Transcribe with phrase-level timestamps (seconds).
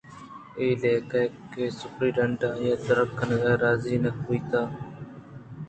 [0.59, 1.21] اےلیکہ
[1.51, 4.51] کہ سپرنٹنڈنٹ آئی ءِ درکنگ ءَ راضی نہ بیت